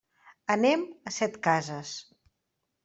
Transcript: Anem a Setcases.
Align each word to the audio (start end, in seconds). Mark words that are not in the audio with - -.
Anem 0.55 0.87
a 1.11 1.15
Setcases. 1.19 1.95